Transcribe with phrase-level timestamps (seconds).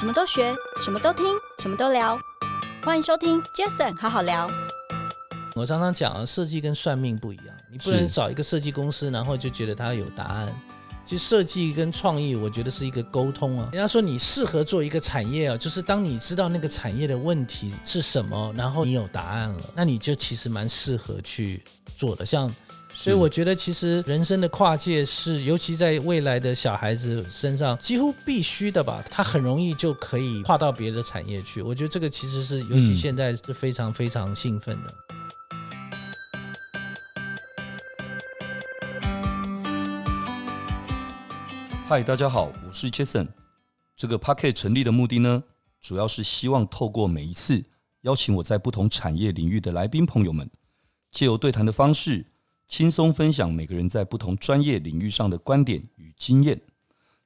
[0.00, 1.26] 什么都学，什么都听，
[1.58, 2.18] 什么都聊。
[2.82, 4.48] 欢迎收听 Jason 好好聊。
[5.54, 10.58] 我常常讲，设计跟算命不一样，你不能找一个设计公司，然后就觉得他有答案。
[11.04, 13.68] 其实设计跟创意，我觉得是一个沟通啊。
[13.72, 21.62] 人家说你适合做一个产业啊，就是当你知道那个产业的问题是什么，然后你有答案了，那你就其实蛮适合去
[21.94, 22.24] 做的。
[22.24, 22.50] 像。
[22.92, 29.02] 所以我觉得，其实人生的跨界是，尤其在未来的小孩子身上，几乎必须的吧。
[29.10, 31.62] 他很容易就可以跨到别的产业去。
[31.62, 34.94] 我觉得这个其实是，尤其现在是非常非常兴奋的。
[41.86, 43.28] 嗨，大家好，我是 Jason。
[43.96, 45.42] 这个 Podcast 成立的目的呢，
[45.80, 47.64] 主要是希望透过每一次
[48.02, 50.50] 邀请我在不同产业领域的来宾朋友们，
[51.10, 52.26] 借由对谈的方式。
[52.70, 56.58] 轻松分享每个人在不同专业领域上的观点与经验。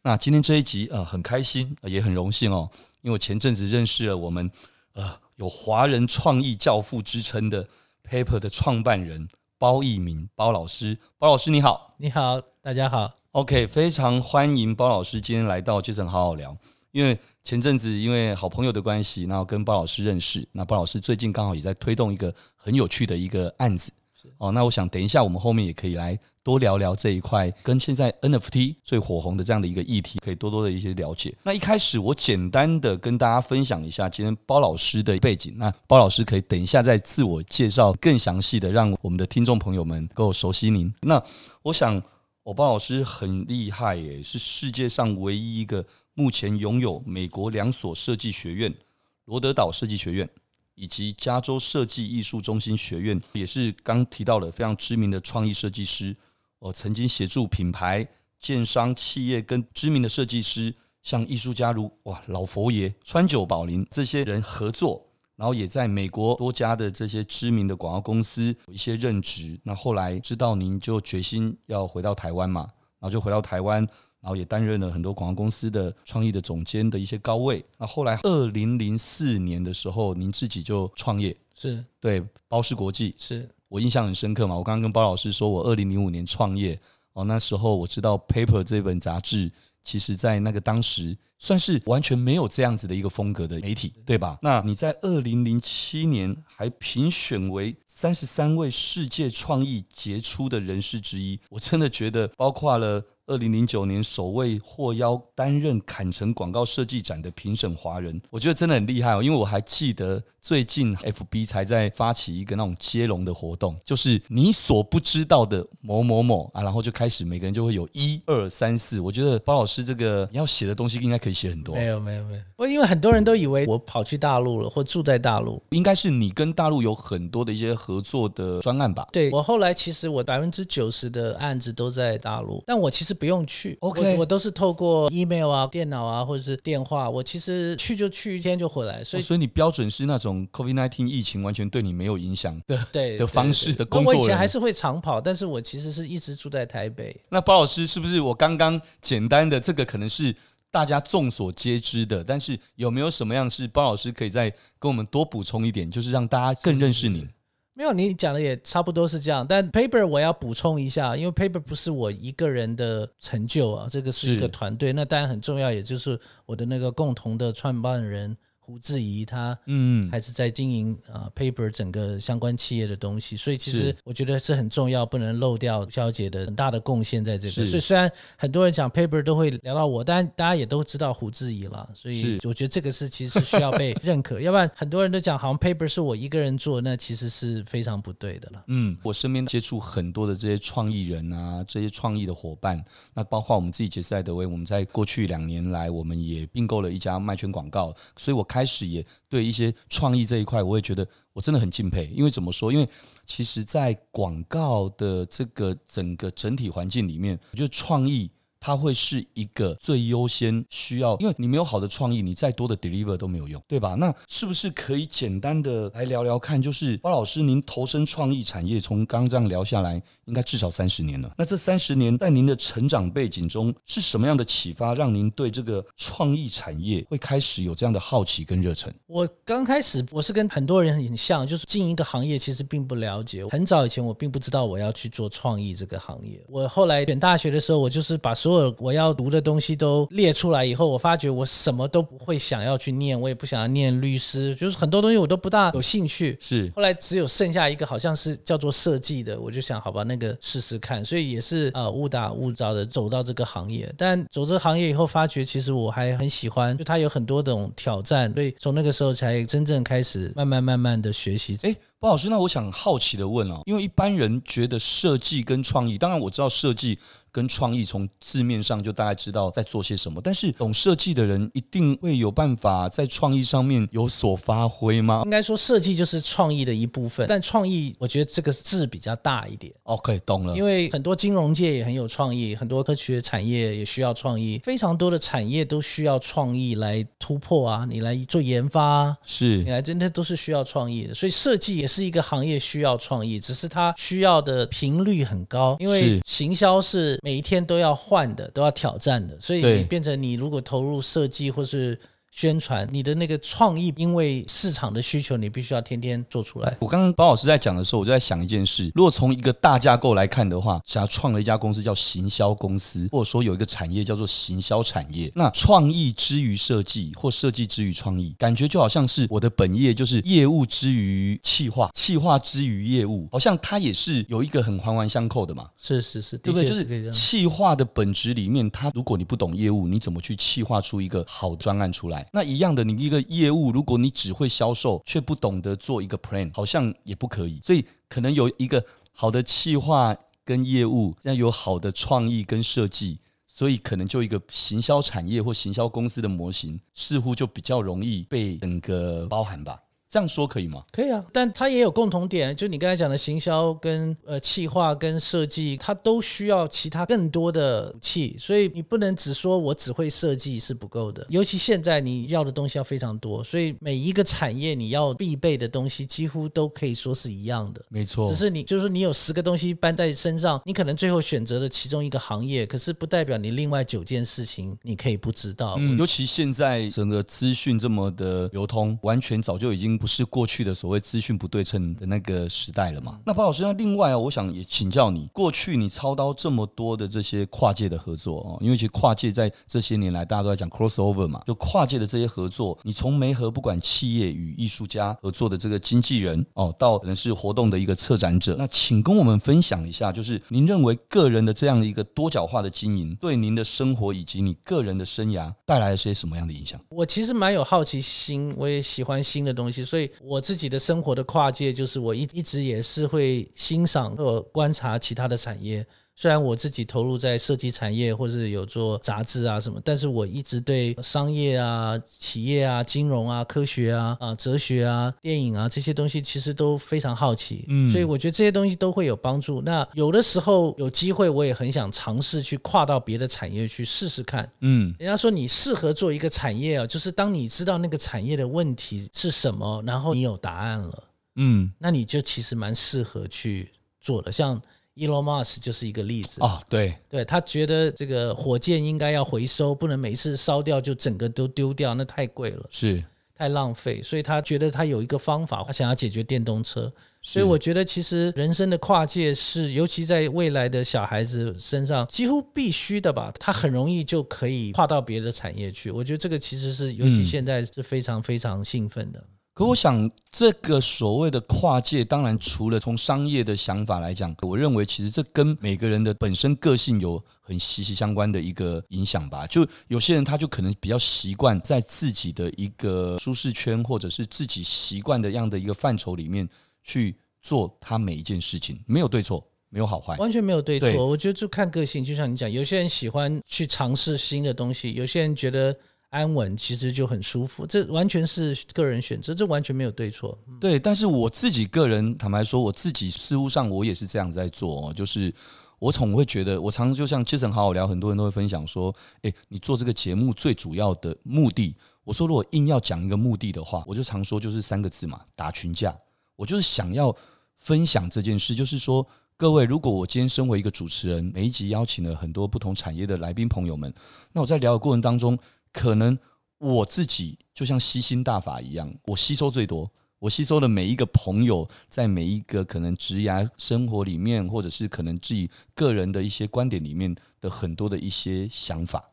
[0.03, 2.67] 那今天这一集啊，很开心，也很荣幸哦，
[3.03, 4.51] 因为我前阵子认识了我们
[4.95, 7.69] 呃有华人创意教父之称的
[8.09, 10.97] Pepper 的创办人包奕明包老师。
[11.19, 13.13] 包老师你好，你好，大家好。
[13.33, 16.57] OK，非常欢迎包老师今天来到 Jason 好好聊。
[16.91, 20.49] 因为前阵子因为好朋友的关系，然后跟包老师认识。
[20.53, 23.93] 那包老师最近刚好也在推动一个很有趣的一个案子。
[24.39, 31.35] 哦，那我想等一下我们后面也可以来多聊聊这一块，跟现在 NFT 最火红的这样的一个议题，可以多多的一些了解。
[31.43, 40.93] 那一开始我简单的跟大家分享一下今天包老师的背景，那包老师可以等一下再自我介绍更详细的，让我们的听众朋友们够熟悉您。
[41.01, 41.23] 那
[41.63, 42.03] 我想，
[42.43, 48.73] 我包老师很厉害耶，是世界上唯一一个目前拥有美国两所设计学院——
[49.25, 50.29] 罗德岛设计学院。
[50.75, 56.17] 以及加州设计艺术中心学院，也是刚提到了非常知名的创意设计师。
[56.59, 58.07] 我曾经协助品牌、
[58.41, 69.61] 建商、企业跟知名的设计师，像艺术家如哇老佛爷、川久保玲这些人合作，然后也在美国多家的这些知名的广告公司有一些任职。
[69.63, 72.63] 那后来知道您就决心要回到台湾嘛，
[72.99, 73.87] 然后就回到台湾。
[74.25, 77.63] 然后也担任了很多广告公司的创意的总监的一些高位。
[77.77, 84.57] 那后来二零零四年的时候，您自己就创业，是对包氏国际，是我印象很深刻嘛。
[84.57, 86.81] 我刚刚跟包老师说，我二零零五年创业
[87.13, 89.53] 哦，那时候我知道 Paper 这本杂志，
[89.83, 94.39] 其实在那个当时算是完全没有这样子的一个风格的媒体，对吧？
[94.41, 103.05] 那你在二零零七年还评选为三十三位世界创意杰出的人士之一，我真的觉得包括了。
[103.27, 109.23] 二零零九年首位获邀担任坎城广告设计展的评审华人，我觉得真的很厉害哦。
[109.23, 119.01] 因为我还记得最近 FB 才在发起一个那种接龙的活动，就是你所不知道的某某某啊，然后就开始每个人就会有一二三四。
[119.01, 121.75] 我觉得包老师这个你要写的东西应该可以写很多。
[121.75, 129.09] 没有没有没有，我因为很多人都以为我跑去大陆了，或住在大陆，应该是你跟大陆有很多的一些合作的专案吧？
[129.11, 133.14] 对，我后来其实我百分之九十的案子都在大陆，但我其实。
[133.15, 137.09] 不用去，OK，我，我都是透过 email 啊、电脑啊，或者是电话。
[137.09, 144.13] 我其实去就去一天就回来，所以、哦、所以你标准是那种 COVID-19 疫情完全对你没有影响的对的方式的工作。
[144.13, 147.17] 我以前还是会长跑，但是我其实是一直住在台北。
[147.29, 150.35] 那包老师是不是我刚刚简单的这个可能是
[150.71, 152.25] 大家众所皆知的？
[152.25, 157.29] 但是有没有什么样是包老师可以再跟我们多补充一点，就是让大家更认识你？
[157.77, 159.45] 没有，你讲的也差不多是这样。
[159.47, 164.93] 但 Paper 我要补充一下，因为 Paper 不是我一个人的成就啊，这个是一个团队。
[164.93, 168.37] 那当然很重要，也就是我的那个共同的创办人。
[168.67, 177.67] 胡志怡他嗯还是在经营啊 Paper 整个相关企业的东西，所以其实我觉得是很重要，不能漏掉肖姐的很大的贡献在这个。
[177.67, 188.65] 所以虽然很多人讲 Paper 都会聊到我，但大家也都知道胡志怡了，所以我觉得这个是其实是需要被认可， 要不然很多人都讲好像 Paper 是我一个人做，那其实是非常不对的了。
[188.69, 192.83] 嗯，我身边接触很多的这些创意人啊，这些创意的伙伴，
[193.13, 198.43] 那包括我们自己杰斯艾德威，我们在过去两年来，我们也并购了一家麦圈广告，所以我。
[198.55, 202.07] 开始也对一些创意这一块，我也觉得我真的很敬佩。
[202.15, 202.73] 因为怎么说？
[202.73, 202.89] 因为
[203.27, 208.31] 其实，在广告的这个整个整体环境里面，我觉得创意。
[208.67, 213.95] 它会是一个最优先需要，因为你没有好的创意，你再多的 deliver 都没有用，对吧？
[213.95, 216.63] 那是不是可以简单的来聊聊看？
[216.63, 221.33] 就是包老师，您投身创意产业，从刚刚这样聊下来，应该至少三十年了。
[221.37, 228.93] 那这三十年在您的成长背景中，是什么样的启发，让您对这个创意产业会开始有这样的好奇跟热忱？
[229.07, 233.47] 我刚开始我是跟很多人很像，就是进一个行业其实并不了解。
[233.49, 236.43] 很早以前我并不知道我要去做创意这个行业。
[236.49, 246.37] 我后来选大学的时候，我就是把所有我要读的东西都列出来以后，我发觉我什么都不会想要去念，我也不想要念律师，就是很多东西我都不大有兴趣。
[246.41, 251.05] 是，后来只有剩下一个好像是叫做设计的，我就想好吧，那那个试试看。
[251.05, 261.57] 所以也是呃误打误撞的走到这个行业，但走这个行业以后，发觉其实我还很喜欢，就它有很多种挑战，所以从那个时候才真正开始慢慢慢慢的学习。
[261.63, 261.77] 诶。
[261.99, 266.99] 包老师，那我想好奇的问哦，因为一般人觉得设计跟创意，当然我知道设计。
[267.35, 275.23] 跟创意从字面上就大概知道在做些什么，但是懂设计的人一定会有办法在创意上面有所发挥吗？
[275.25, 279.75] 应该说设计就是创意的一部分，但创意我觉得这个字比较大一点。
[279.83, 280.57] OK，懂了。
[280.57, 297.19] 因为很多金融界也很有创意，很多科学产业也需要创意，非常多的产业都需要创意来突破啊，你来做研发啊，是你来真的都是需要创意的，所以设计也是一个行业需要创意，只是它需要的频率很高，因为行销是。
[297.25, 301.99] 每一天都要换的，都要挑战的，所以变成你如果投入设计或是。
[302.35, 306.77] 宣传你的那个创意，因为市场的需求，你必须要天天做出来。
[306.81, 325.69] 我刚刚包老师在讲的时候，我就在想一件事：如果从一个大架构来看的话，假如创了一家公司叫行销公司，或者说有一个产业叫做行销产业，那创意之于设计，或设计之于创意，感觉就好像是我的本业就是业务之于企划，企划之于业务，好像它也是有一个很环环相扣的嘛。
[325.79, 326.69] 是是是，对不对？
[326.69, 332.24] 就是企划的本质里面，它如果你不懂业务，你怎么去企划出一个好专案出来？
[332.33, 337.61] 那一样的，你一个业务，如果你只会销售，却不懂得做一个 plan，好像也不可以。
[337.63, 349.81] 所以可能有一个好的企划跟业务，要有好的创意跟设计，所以可能就一个行销产业或行销公司的模型，似乎就比较容易被整个包含吧。
[350.15, 350.81] 这样说可以吗？
[350.93, 361.27] 可以啊，但它也有共同点，就你刚才讲的行销跟呃企划跟设计，它都需要其他更多的武器，所以你不能只说我只会设计是不够的。
[361.31, 367.85] 尤其现在你要的东西要非常多，所以每一个产业你要必备的东西几乎都可以说是一样的。
[367.89, 375.75] 没错，只是你就是说你有十个东西搬在身上，你可能最后选择了其中一个行业，可是不代表你另外九件事情你可以不知道。
[375.81, 379.99] 嗯，尤其现在整个资讯这么的流通，完全早就已经。
[380.05, 383.19] 不是过去的所谓资讯不对称的那个时代了嘛？
[383.25, 406.79] 那包老师，那另外啊，我想也请教你，过去你操刀这么多的这些跨界的合作哦，因为其实跨界在这些年来大家都在讲 crossover 嘛，就跨界的这些合作，你从媒合不管企业与艺术家合作的这个经纪人哦，到可能是活动的一个策展者，那请跟我们分享一下，就是您认为个人的这样的一个多角化的经营，对您的生活以及你个人的生涯带来了些什么样的影响？
[406.91, 409.83] 我其实蛮有好奇心，我也喜欢新的东西。
[409.95, 415.87] 所以我自己的生活的跨界，就是我一一直也是会欣赏和观察其他的产业。
[416.17, 427.65] 虽然我自己投入在设计产业，或是有做杂志啊什么，但是我一直对商业啊、企业啊、金融啊、科学啊、啊哲学啊、电影啊这些东西，其实都非常好奇。
[427.69, 429.61] 嗯，所以我觉得这些东西都会有帮助。
[429.63, 434.49] 那有的时候有机会，我也很想尝试去跨到别的产业去试试看。
[434.61, 444.31] 嗯，人家说你适合做一个产业啊，就是当你知道那个产业的问题是什么，然后你有答案了，嗯，那你就其实蛮适合去做的。
[444.31, 444.61] 像
[444.97, 453.03] Elon Musk 就是一个例子啊，对对，他觉得这个火箭应该要回收，不能每次烧掉就整个都丢掉，那太贵了，是
[453.35, 456.93] 太浪费，所以他觉得他有一个方法，他想要解决电动车。
[457.21, 465.91] 所以我觉得其实人生的跨界是，尤其在未来的小孩子身上几乎必须的吧，他很容易就可以跨到别的产业去。
[465.91, 469.25] 我觉得这个其实是，尤其现在是非常非常兴奋的。
[469.55, 479.47] 可我想，这个所谓的跨界，当然除了从商业的想法来讲，我认为其实这跟每个人的本身个性有很息息相关的一个影响吧。
[479.47, 486.49] 就有些人他就可能比较习惯在自己的一个舒适圈，或者是自己习惯的样的一个范畴里面
[486.83, 491.07] 去做他每一件事情，没有对错，没有好坏，完全没有对错。
[491.07, 495.77] 我觉得就看个性，就像你讲，有些人喜欢去尝试新的东西，有些人觉得。
[496.15, 500.39] 安稳其实就很舒服，这完全是个人选择，这完全没有对错。
[500.61, 505.35] 对，但是我自己个人坦白说，我自己事务上我也是这样在做哦，就是
[505.81, 515.93] 我总会觉得，我常常就像之前好好聊，很多人都会分享说，诶，你做这个节目最主要的目的，我说如果硬要讲一个目的的话，我就常说就是三个字嘛，打群架。
[516.37, 517.13] 我就是想要
[517.59, 519.05] 分享这件事，就是说
[519.37, 523.93] 各位，如果我今天身为一个主持人，每一集邀请了很多不同产业的来宾朋友们，
[524.33, 525.37] 那我在聊的过程当中。
[525.75, 526.17] 可能
[526.59, 529.91] 我自己就像吸星大法一样，我吸收最多，
[530.21, 539.05] 我吸收的每一个朋友，在每一个可能职涯生活里面，或者是可能自己个人的一些观点里面的很多的一些想法。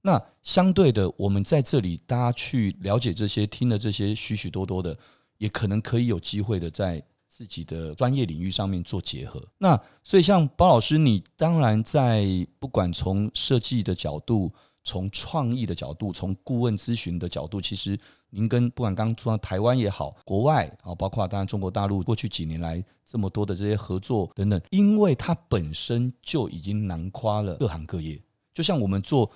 [0.00, 4.96] 那相对的，我们在这里大家去了解这些，听了这些许许多多的，
[5.36, 9.42] 也可能可以有机会的在自己的专业领域上面做结合。
[9.58, 12.24] 那所以像包老师，你当然在
[12.58, 14.50] 不管从设计的角度，
[14.86, 17.98] 从创意的角度，从顾问咨询的角度，其实。
[18.28, 28.20] 您跟不管刚刚说台湾也好，国外啊，包括当然中国大陆过去几年来这么多的这些合作等等，因为它本身就已经囊括了各行各业。
[28.52, 29.30] 就像我们做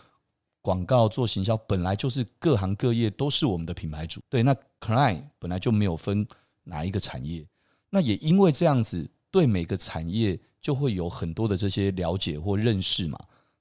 [0.61, 4.21] 广告、做行销，本来就是各行各业都是我们的品牌主。
[4.28, 6.26] 对，那 client 本来就没有分
[6.64, 7.47] 哪一个产业，
[7.88, 13.19] 那也因为这样子，对每个产业就会有很多的这些了解或认识嘛。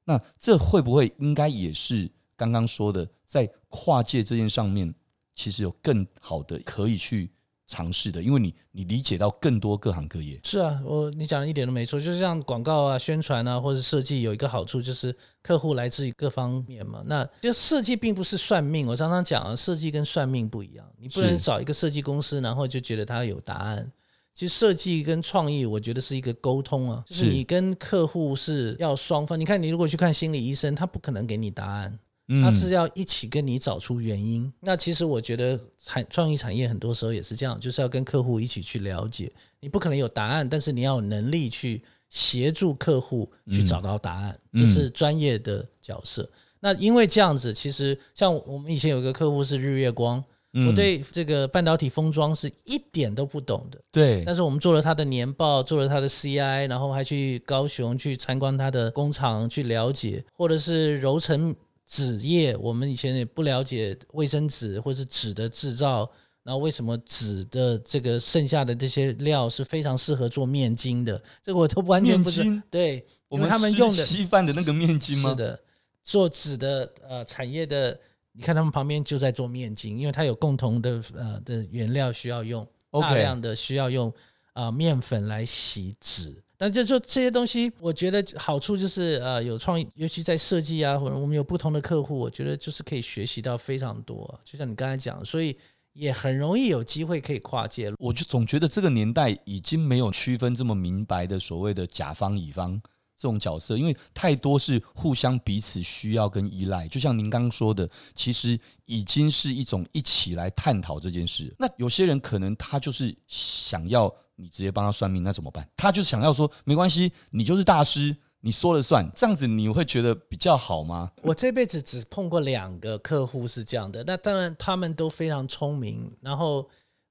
[0.09, 4.91] 那这会不会应该也是刚刚说的，在跨界这件上面？
[5.35, 7.31] 其实有更好的可以去
[7.65, 10.37] 尝试的，因为你你理解到更多各行各业。
[10.43, 17.03] 是啊，我你讲的一点都没错，就是像广告啊、宣传啊，或者设计有一个好处，就是客户来自于各方面嘛。
[17.05, 20.85] 那就设计并不是算命，我常常讲啊，设计跟算命不一样。
[20.97, 23.89] 你不能找一个设计公司，然后就觉得他有答案。
[24.33, 29.39] 其实设计跟创意，我觉得是一个沟通啊，就是你跟客户是要双方。
[29.39, 31.99] 你看，你如果去看心理医生，他不可能给你答案。
[32.43, 34.43] 他是要一起跟你找出原因。
[34.43, 39.31] 嗯、那其实我觉得产创意产业很多时候也是这样，就是要跟客户一起去了解。
[39.59, 41.81] 你不可能有答案，但是你要有能力去
[42.11, 46.29] 协助客户去找到答案，这是专业的角色。
[46.59, 53.79] 那因为这样子，其实像我们以前有一个客户是日月光，我对这个半导体封装是一点都不懂的。
[53.91, 61.55] 对，但是我们做了他的年报，做了他的 CI，然后还去高雄去参观他的工厂去了解，或者是揉成。
[61.91, 66.07] 纸业，我们以前也不了解卫生纸或是纸的制造，
[66.43, 71.19] 然后为什么纸的这个剩下的这些料是非常适合做面筋的？
[71.41, 72.61] 这个我都完全不知道。
[72.69, 75.31] 对，我们他们用的稀饭的那个面筋吗？
[75.31, 75.59] 是的，
[76.03, 77.99] 做纸的呃产业的，
[78.39, 84.09] 你看他们旁边就在做面筋，因为它有共同的呃的原料需要用，大量的需要用
[84.53, 86.41] 啊、呃、面粉来洗纸。
[86.57, 94.39] 那就说这些东西，我觉得好处就是呃有创意，尤其在设计啊，或者我们有不同的客户，我觉得就是可以学习到非常多。
[94.45, 95.57] 就像你刚才讲，所以
[95.91, 97.91] 也很容易有机会可以跨界。
[97.99, 102.81] 我就总觉得这个年代已经没有区分这么明白的所谓的甲方乙方
[103.19, 106.87] 这种角色，因为太多是互相彼此需要跟依赖。
[106.87, 111.53] 就像您刚刚说的，其实已经是一种一起来探讨这件事。
[111.59, 114.11] 那有些人可能他就是想要。
[114.41, 115.67] 你直接帮他算命，那怎么办？
[115.75, 121.11] 他就是想要说，没关系，你就是大师，你说了算，这样子你会觉得比较好吗？
[121.23, 126.65] 我这辈子只碰过两个客户是这样的，那当然他们都非常聪明，然后。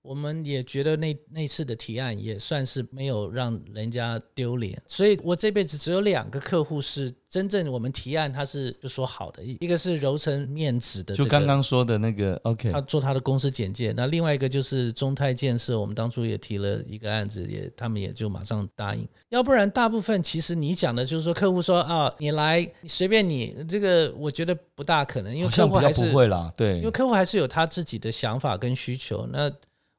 [0.09, 29.53] 我们也觉得那那次的提案也算是没有让人家丢脸，所以我这辈子只有两个客户是真正我们提案他是就说好的，一个是揉成面纸的，就刚刚说的那个 OK，他做他的公司简介，那另外一个就是中泰建设，我们当初也提了一个案子，也他们也就马上答应，要不然大部分其实你讲的就是说客户说啊，你来随便你这个，我觉得不大可能，因为客户还是不会啦，对，因为客户还是有他自己的想法跟需求，那。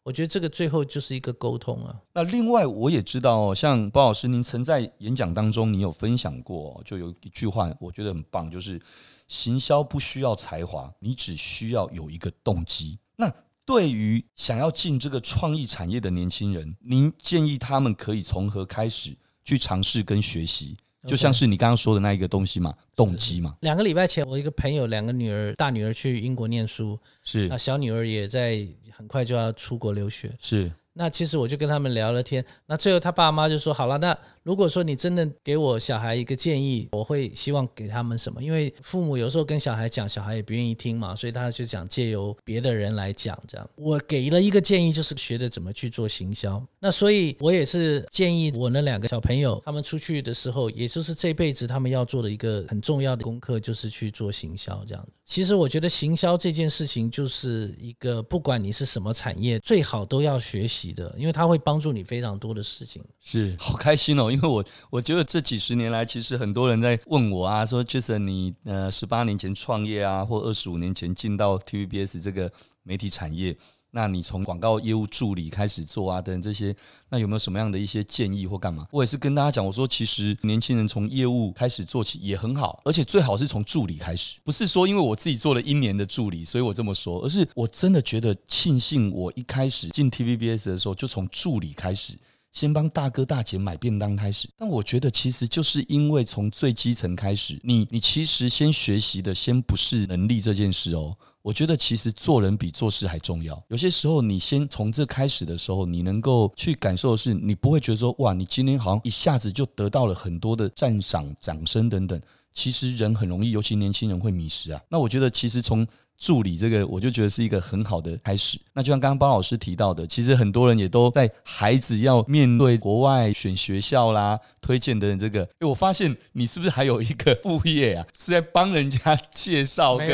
[0.10, 1.96] 我觉得这个最后就是一个沟通啊。
[2.16, 8.82] 那另外我也知道，像包老师，您曾在演讲当中，你有分享过，就有一句话，我觉得很棒，就是
[9.28, 12.98] 行销不需要才华，你只需要有一个动机。
[13.18, 13.32] 那
[13.64, 20.76] 对于想要进这个创意产业的年轻人，您建议他们可以从何开始去尝试跟学习？
[21.08, 23.56] 就像是你刚刚说的那一个东西嘛，动机嘛。
[23.62, 30.72] 两个礼拜前，我一个朋友，两个女儿，大女儿去英国念书，是，啊小女儿也在很快就要出国留学，是。
[31.00, 38.44] 那其实我就跟他们聊了天，那最后他爸妈就说：“好了，那如果说你真的给我小孩一个建议，我会希望给他们什么？
[38.44, 43.66] 因为父母有时候跟小孩讲，小孩也不愿意听嘛，所以他就讲借由别的人来讲这样。
[43.78, 46.62] 我给了一个建议，就是学着怎么去做行销。
[46.82, 55.08] 那所以我也是建议我那两个小朋友，他们出去的时候，也就是这辈子他们要做的一个很重要的功课，就是去做行销这样。
[55.24, 60.89] 其实我觉得行销这件事情，就是一个不管你是什么产业，最好都要学习。
[60.94, 63.04] 的，因为它会帮助你非常多的事情。
[63.20, 72.52] 是，好开心哦，因为我我觉得这几十年来，其实很多人在问我啊，说 Jason 你呃十八年前创业啊，或二十五年前进到 TVBS 这个
[72.84, 73.56] 媒体产业，
[73.92, 76.76] 那你从广告业务助理开始做啊，等这些，
[77.10, 78.88] 那有没有什么样的一些建议或干嘛？
[78.92, 92.14] 我也是跟大家讲，我说其实年轻人从业务开始做起也很好，而且最好是从助理开始，不是说因为我自己做了一年的助理，所以我这么说，而是我真的觉得庆幸我一开始进 TVBS 的时候就从助理开始，
[92.52, 94.50] 先帮大哥大姐买便当开始。
[94.58, 101.16] 但我觉得其实就是因为从最基层开始，你你其实先学习的先不是能力这件事哦。
[101.42, 103.64] 我觉得其实做人比做事还重要。
[103.70, 112.22] 有些时候，你先从这开始的时候，你能够去感受的是，你不会觉得说，哇，你今天好像一下子就得到了很多的赞赏、掌声等等。
[112.54, 114.82] 其实人很容易，尤其年轻人会迷失啊。
[114.90, 115.88] 那我觉得其实从
[116.20, 118.60] 助理这个，我就觉得是一个很好的开始。
[118.74, 125.44] 那就像刚刚包老师提到的，其实很多人也都在孩子要面对国外选学校啦、推荐的这个。
[125.60, 128.06] 哎，我发现你是不是还有一个副业啊？
[128.14, 130.08] 是在帮人家介绍跟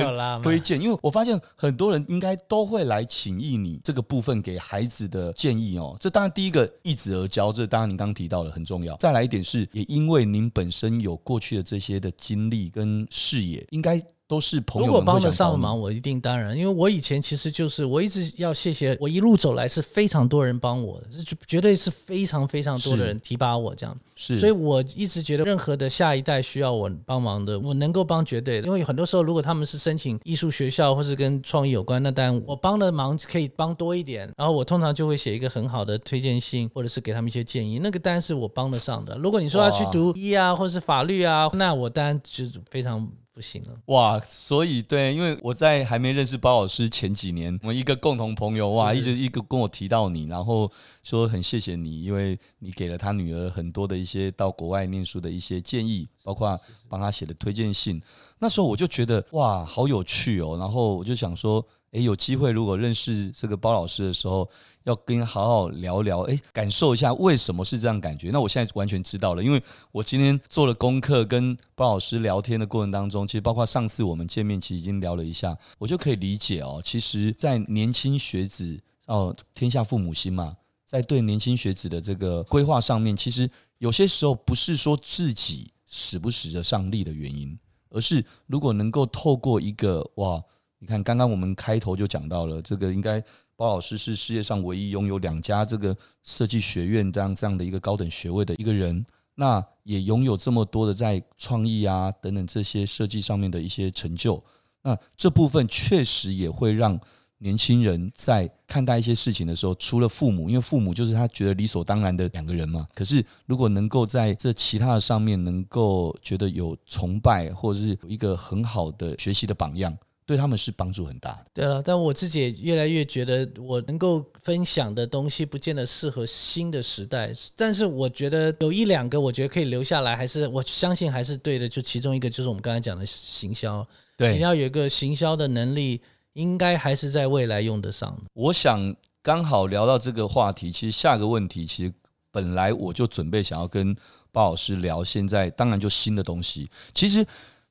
[0.43, 0.79] 推荐？
[0.79, 5.97] 因为我发现很多人应该都会来请益你这个部分给孩子的建议哦。
[5.99, 8.95] 这当然第一个一子而教，这当然您刚刚提到了很重要。
[8.97, 13.99] 再来一点是，也因为您本身有过去的这些的经历跟视野，应该。
[14.27, 14.87] 都是朋友。
[14.87, 16.57] 如果帮得上忙，我一定当然。
[16.57, 23.97] 因为我以前其实就是我一直要谢谢我一路走来是非常多人帮我的，是绝对是非常非常多的人提拔我这样。
[24.15, 28.67] 是，所以我一直觉得任何的下一代需要我帮忙的，我能够帮绝对的。
[28.67, 34.31] 因为很多时候如果他们是申请艺术学校或是跟创意有关，那当然我帮的忙可以帮多一点。
[34.37, 37.79] 然后我通常就会写一个很好的推荐信，或者是给他们一些建议。
[37.79, 39.17] 那个当然是我帮得上的。
[39.17, 43.07] 如果你说要去读医啊，或是法律啊，那我当然就是非常。
[43.35, 44.17] 不行了哇！
[44.21, 50.71] 所以对，因为我在还没认识包老师前几年，我们一个共同朋友哇，一直一个跟我提到你，然后
[51.03, 58.01] 说很谢谢你，因为你给了他女儿很多的一些到国外念书的一些建议，包括帮他写的推荐信。
[58.39, 61.61] 那时候我就觉得哇，好有趣哦，然后我就想说，
[61.91, 64.49] 诶，有机会如果认识这个包老师的时候。
[64.85, 68.29] 要跟好好聊聊，哎，感受一下为什么是这样感觉。
[68.29, 69.61] 那我现在完全知道了，因为
[69.91, 76.79] 我今天做了功课，跟包老师聊天的过程当中，其实包括上次我们见面，其实已经聊了一下，我就可以理解哦。
[76.85, 83.49] 其实，在年轻学子哦，天下父母心嘛，在对年轻学子的这个规划上面，其实
[83.79, 87.57] 有些时候不是说自己使不使得上力的原因，
[87.89, 90.39] 而是如果能够透过一个哇，
[90.77, 93.23] 你看刚刚我们开头就讲到了这个应该。
[93.55, 104.43] 包老师是世界上唯一拥有两家这个设计学院这样这样的一个高等学位的一个人，那也拥有这么多的在创意啊等等这些设计上面的一些成就，
[104.81, 106.99] 那这部分确实也会让
[107.37, 119.95] 年轻人在看待一些事情的时候，除了父母，因为父母就是他觉得理所当然的两个人嘛，可是如果能够在这其他的上面能够觉得有崇拜，或者是有一个很好的学习的榜样。
[120.25, 121.45] 对他们是帮助很大的。
[121.53, 127.31] 对了，但我自己也越来越觉得，我能够分享的东西不见得适合新的时代。
[127.55, 131.67] 但是我觉得有一两个，我觉得可以留下来，还是我相信还是对的。
[131.67, 136.01] 就其中一个就是我们刚才讲的行销，对，你要有一个行销的能力，
[136.33, 138.23] 应该还是在未来用得上的。
[138.33, 141.93] 我想刚好聊到这个话题，其实下个问题，其实
[142.31, 143.95] 本来我就准备想要跟
[144.31, 147.23] 包老师聊，现在当然就新的东西，其实。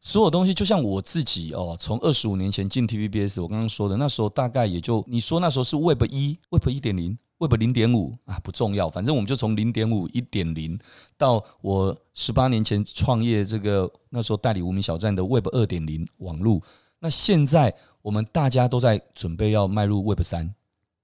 [0.06, 10.78] 所有东西就像我自己哦，从二十五年前进 TVBS，我刚刚说的那时候大概也就你说那时候是 Web 一、Web 一点零、Web 零点五啊，不重要，反正我们就从零点五、一点零
[11.16, 16.60] 到我十八年前创业这个那时候代理无名小站的 Web 二点零网络。
[16.98, 20.54] 那现在我们大家都在准备要迈入 Web 三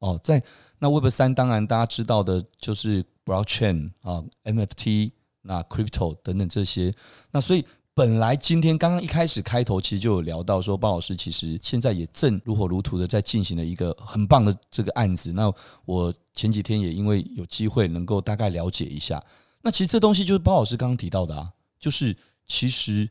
[0.01, 0.43] 哦，在
[0.79, 6.93] 那 Web 三当然大家知道的就是 Blockchain 啊、NFT、那 Crypto 等等这些，
[7.31, 7.65] 那所以。
[8.01, 15.31] 本来今天刚刚一开始开头，其实就有聊到说，包老师其实现在也正如火如荼的在进行了一个很棒的这个案子。
[15.35, 15.53] 那
[15.85, 19.23] 我前几天也因为有机会能够大概了解一下，
[19.61, 23.07] 那其实这东西就是包老师刚刚提到的啊，就是其实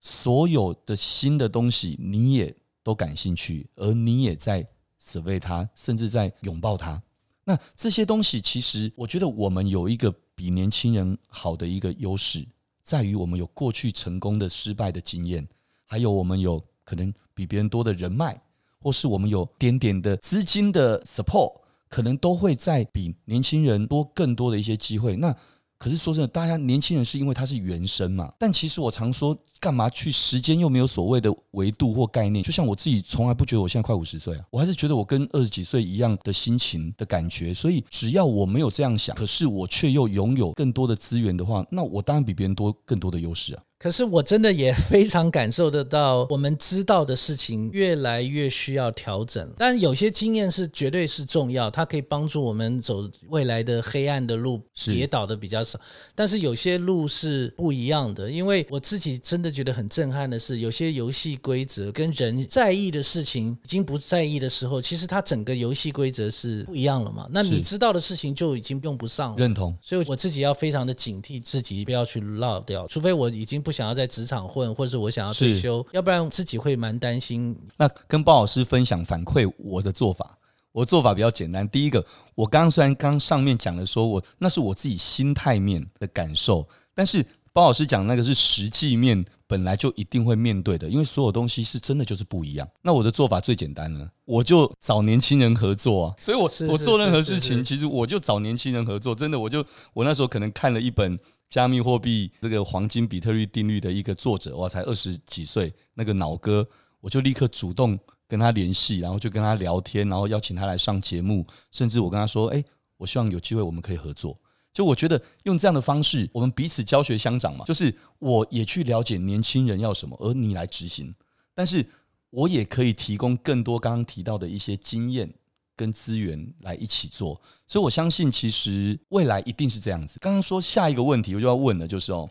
[0.00, 4.66] 所有的新的东西你也都感兴趣，而你也在
[5.00, 7.00] survey 它，甚至在拥抱它。
[7.44, 12.44] 那这些东西其实我觉得我们有一个比年轻人好的一个优势。
[12.86, 15.44] 在于我们有过去成功的、失败的经验，
[15.86, 18.40] 还有我们有可能比别人多的人脉，
[18.78, 21.52] 或是我们有点点的资金的 support，
[21.88, 25.16] 可能都会在比年轻人多更多的一些机会。
[25.16, 25.36] 那
[25.78, 28.32] 可是说真的，大家年轻人是因为他是原生嘛？
[28.38, 32.42] 但其实我常说，干嘛去时间又没有所谓的维度或概念？
[32.42, 37.52] 就像我自己从来不觉得我现在快五十岁啊，我还是觉得我跟二十几岁一样的心情的感觉。
[37.52, 43.62] 所以只要我没有这样想，可是我却又拥有更多的资源的话，那我当然比别人多更多的优势啊。
[43.78, 49.48] 可是我真的也非常感受得到，我们知道的事情越来越需要调整。
[49.58, 55.78] 但有些经验是绝对是重要，它可以帮助我们走未来的黑暗的路，跌倒的比较少。
[56.14, 67.28] 但是有些路是不一样的，因为我自己真的觉得很震撼的是，有些游戏规则跟人在意的事情已经不在意的时候，其实它整个游戏规则是不一样了嘛。
[67.30, 69.36] 那你知道的事情就已经用不上了。
[69.36, 69.76] 认同。
[69.82, 77.54] 所以我自己要非常的警惕自己，不要去落掉，除非我已经不想要在职场混，或者是我想要退休，要不然自己会蛮担心。
[77.76, 80.38] 那跟包老师分享反馈我的做法，
[80.72, 81.68] 我的做法比较简单。
[81.68, 82.02] 第一个，
[82.34, 92.66] 我刚刚虽然刚上面讲的说我那是我自己心态面的感受，但是包老师讲那个是实际面，本来就一定会面对的，因为所有东西是真的就是不一样。
[92.80, 96.14] 那我的做法最简单了，我就找年轻人合作啊。
[96.18, 99.14] 所以我我做任何事情，其实我就找年轻人合作。
[99.14, 99.62] 真的，我就
[99.92, 101.18] 我那时候可能看了一本。
[101.48, 106.66] 加密货币这个黄金比特币定律的一个作者，哇，才二十几岁，那个脑哥，
[107.00, 112.62] 我就立刻主动跟他联系，然后就跟他聊天，然后邀请他来上节目，甚至我跟他说，哎，
[112.96, 114.38] 我希望有机会我们可以合作。
[114.72, 121.14] 就我觉得用这样的方式，我们彼此教学相长嘛，就是我也去了解年轻人要什么，而你来执行，
[121.54, 121.86] 但是
[122.28, 125.32] 我也可以提供更多刚刚提到的一些经验。
[125.76, 130.18] 跟资源来一起做，所以我相信，其实未来一定是这样子。
[130.18, 132.28] 刚刚说下一个问题，我就要问的就是哦，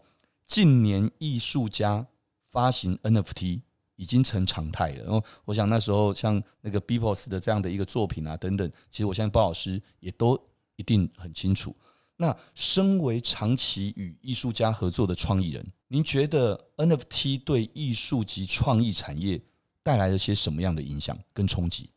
[0.48, 2.06] 近年艺术家
[2.50, 3.62] 发行 NFT
[3.96, 5.04] 已经成常态了。
[5.04, 10.38] 然后我想那时候像那个 BPOS 的这样的一个作品啊等等，其实我相信包老师也都
[10.76, 11.74] 一定很清楚。
[12.18, 19.40] 那身为长期与艺术家合作的创意人，您觉得 NFT 对艺术及创意产业
[19.84, 21.90] 带来了些什么样的影响跟冲击？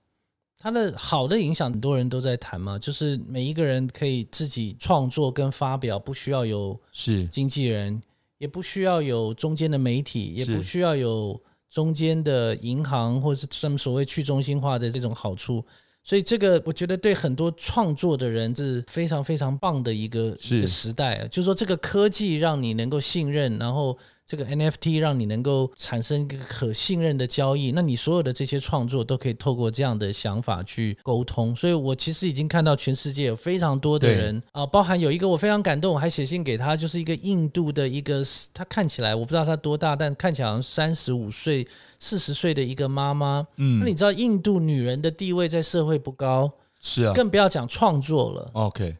[0.61, 8.01] 它的好的影响，很多人都在谈嘛，就是每一个人可以自己创作跟发表，不需要有是经纪人，
[8.38, 11.40] 也不需要有中间的媒体，也不需要有
[11.71, 15.64] 中间的银行或者是什么所谓去中心化的这种好处。
[16.03, 23.97] 所以这个我觉得对很多创作的人是非常非常棒的一个一个时代，就是说这个科技让你能够信任，然后。
[24.29, 31.57] 这个 NFT 让你能够产生一个可信任的交易，那你所有的这些创作都可以透过这样的想法去沟通。
[31.57, 41.67] 所以我其实已经看到全世界有非常多的人啊，包含有一个我非常感动，我还写信给他，就是一个印度的一个，他看起来我不知道他多大，但看起来好像三十五岁、
[41.99, 43.47] 四十岁的一个妈妈。
[43.57, 48.51] 嗯，那你知道印度女人的地位在社会不高，是啊，更不要讲创作了。
[48.53, 48.99] OK。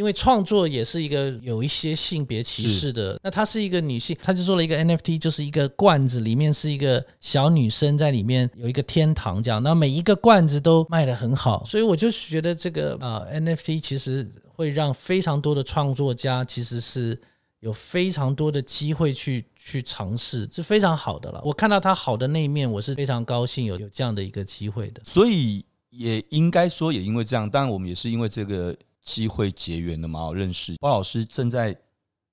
[0.00, 17.20] 因为创作也是一个有一些性别歧视的，那她是一个女性，她就做了一个 NFT，就是一个罐子里面是一个小女生在里面有一个天堂这样，那每一个罐子都卖得很好，所以我就觉得这个啊 NFT 其实会让非常多的创作家其实是
[17.58, 21.42] 有非常多的机会去去尝试，是非常好的了。
[21.44, 25.02] 我看到他好的那一面，我是非常高兴有有这样的一个机会的。
[25.04, 28.74] 所以也应该说，也因为这样，当然我们也是因为这个。
[29.02, 31.76] 机会结缘的嘛，认识包老师正在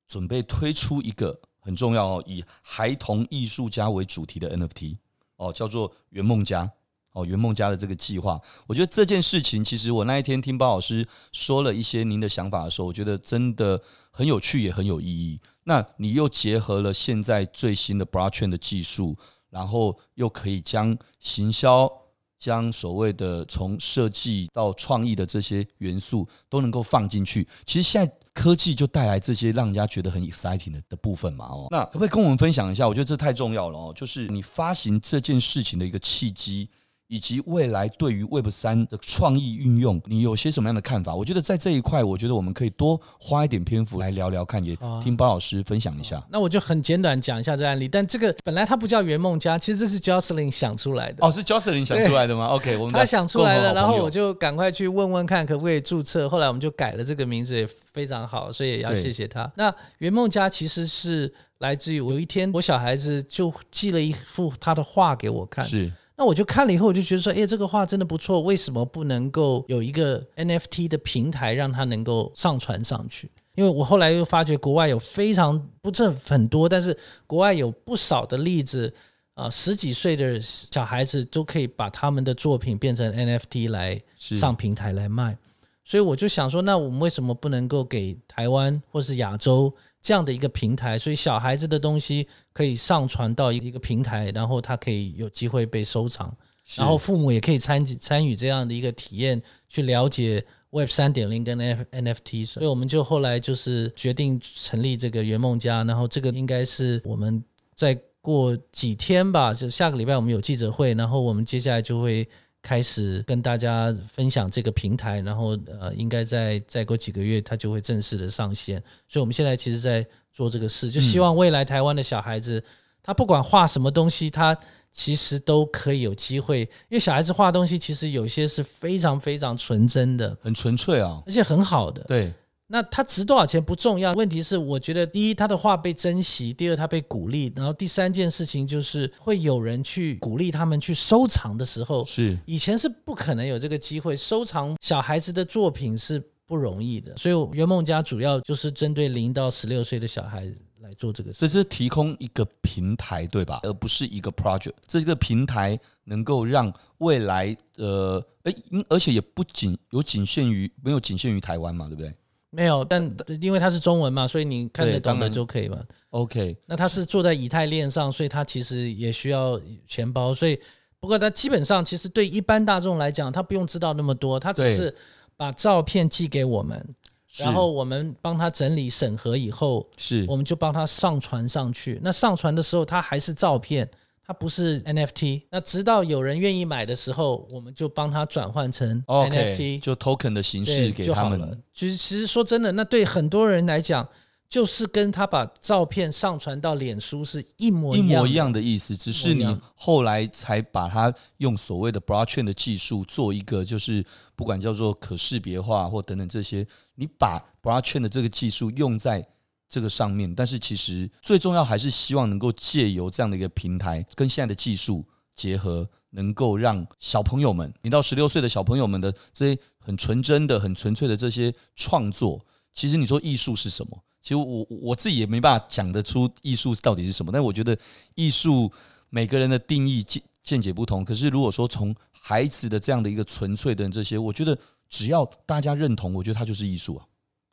[0.07, 4.97] 准备推出一个很重要哦，以孩童艺术家为主题的 NFT
[5.37, 6.71] 哦，叫做圆梦家
[7.13, 15.39] 哦，圆梦家的这个计划，我觉得这件事情其实我那一天听包老师说了一些您的想法的时候，我觉得真的很有趣，也很有意义。
[15.63, 19.17] 那你又结合了现在最新的 Blockchain 的技术，
[19.49, 21.91] 然后又可以将行销。
[22.39, 31.45] 将所谓的从设计到创意的这些元素都能够放进去，其实现在科技就带来这些让人家觉得很 exciting 的的部分嘛。
[31.45, 32.87] 哦，那可不可以跟我们分享一下？
[32.87, 36.69] 我觉得这太重要了哦，就是你发行这件事情的一个契机。
[37.07, 41.15] 以及未来对于 Web 三的创意运用，你有些什么样的看法？
[41.15, 46.21] 我觉得在这一块，我觉得我们可以多花一点篇幅来聊聊看，也听包老师分享一下。
[46.29, 47.87] 那我就很简短讲一下这案例。
[47.87, 51.25] 但这个本来它不叫圆梦家，其实这是 Jocelyn 想出来的。
[51.25, 56.27] 哦，是 Jocelyn 想出来的吗？OK，我们他想出来了，然后我就赶快去问问看可不可以注册。
[56.27, 59.49] 后来我们就改了这个名字，也非常好，所以也要谢谢他。
[59.55, 65.63] 那圆梦家其实是来自于我有一天我小孩子就寄了一幅他的画给我看。
[65.63, 65.89] 是。
[66.17, 73.29] 那我就看了以后，我就觉得说，哎，这个画真的不错，为什么不能够有一个 NFT 的平台，让它能够上传上去？
[73.53, 78.91] 因为我后来又发觉，国外有非常不是很多，但是国外有不少的例子
[79.35, 85.37] 啊，十几岁的小孩子都可以把他们的作品变成 NFT 来上平台来卖，
[85.85, 89.71] 所以我就想说，那我们为什么不能够给台湾或是亚洲？
[90.07, 96.33] 这样的一个平台，所以小孩子的东西可以上传到一个平台，然后他可以有机会被收藏，
[96.77, 102.47] 然后父母也可以参参与这样的一个体验，去了解 Web 三点零跟 NFT。
[102.47, 107.43] 所以我们就后来就是决定成立这个圆梦家，然后这个应该是我们
[107.75, 112.25] 再过几天吧，就下个礼拜我们有记者会，然后我们接下来就会
[112.61, 118.81] 开始跟大家分享这个平台，然后呃，应该在再过几个月它就会正式的上线。
[119.07, 122.63] 所以我们现在其实在做这个事，就希望未来台湾的小孩子，
[123.01, 124.57] 他不管画什么东西，他
[124.91, 132.03] 其实都可以有机会，因为小孩子画东西其实有些是非常非常纯真的，很纯粹啊，而且很好的。
[132.03, 132.33] 对。
[132.67, 150.51] 那它值多少钱不重要，问题是我觉得第一他的话被珍惜，第二他被鼓励，然后第三件事情就是会有人去鼓励他们去收藏的时候，是以前是不可能有这个机会收藏小孩子的作品是不容易的，所以圆梦家主要就是针对零到十六岁的小孩
[150.81, 153.61] 来做这个事，这是提供一个平台对吧？
[153.63, 158.53] 而不是一个 project，这个平台能够让未来呃，哎，
[158.89, 162.13] 而且也不仅有仅限于没有仅限于台湾嘛，对不对？
[162.49, 165.77] 没有，但因为它是中文嘛，所以你看得懂的就可以嘛。
[166.11, 170.33] OK，那它是坐在以太链上，所以它其实也需要钱包。
[170.33, 170.59] 所以
[170.99, 174.95] 不过它基本上其实对一般大众来讲，他不用知道那么多，他只是
[175.35, 176.95] 把照片寄给我们，
[177.35, 181.99] 然后我们帮他整理审核以后，是我们就帮他上传上去。
[182.01, 183.87] 那上传的时候，它还是照片。
[184.27, 191.63] 它不是 NFT，那直到有人愿意买的时候，我们就帮他转换成 NFT，就 token 的形式给他们。
[191.73, 194.05] 就是其实说真的，那对很多人来讲，
[194.49, 198.97] 就是跟他把照片上传到脸书是一模一样，一模一样的意思。
[198.97, 209.25] 只是你后来才把它用所谓的 blockchain 的技术做一个，就是不管叫做可识别化或等等这些，你把 blockchain 的这个技术用在。
[209.69, 224.03] 这个上面，但是其实最重要还是希望能够借由这样的一个平台，跟现在的技术结合，能够让小朋友们，零到十六岁的小朋友们的这些很纯真的、很纯粹的这些创作，其实你说艺术是什么？
[224.21, 227.31] 其实我我自己也没办法讲得出艺术到底是什么。
[227.31, 227.77] 但我觉得
[228.15, 228.71] 艺术
[229.09, 231.05] 每个人的定义见见解不同。
[231.05, 234.57] 可是如果说从孩子的这样的一个纯粹的这些，我觉得
[234.89, 237.05] 只要大家认同，我觉得它就是艺术啊。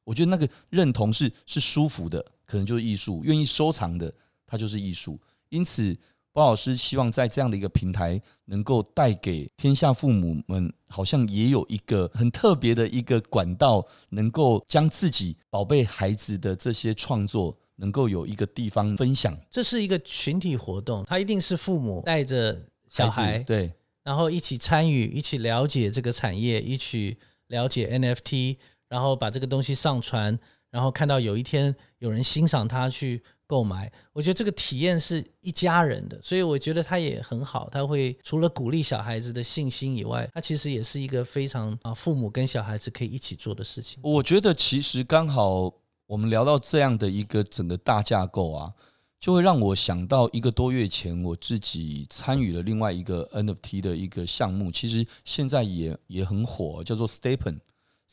[0.04, 4.12] 我觉得那个认同是是舒服的，可能就是艺术；愿意收藏的，
[4.46, 5.18] 它就是艺术。
[5.48, 5.96] 因此，
[6.32, 19.34] 包老师希望在这样的一个平台，能够带给天下父母们，好像也有一个很特别的一个管道，能够将自己宝贝孩子的这些创作，能够有一个地方分享。
[19.48, 28.56] 这是一个群体活动，它一定是父母带着小孩，对，然后一起参与，一起了解这个产业，一起了解 NFT。
[28.94, 30.38] 然后把这个东西上传，
[30.70, 37.68] 然后看到有一天有人欣赏它去购买，我觉得这个体验是一家人的，所以我觉得它也很好。
[37.72, 43.98] 它会除了鼓励小孩子的信心以外，它其实也是一个非常啊父母跟小孩子可以一起做的事情。
[44.00, 45.74] 我觉得其实刚好
[46.06, 48.72] 我们聊到这样的一个整个大架构啊，
[49.18, 57.58] 就会让我想到一个多月前我自己参与了另外一个 NFT 的一个项目，其实现在也也很火，叫做 Stepen。